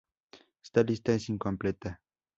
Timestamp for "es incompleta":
1.13-2.01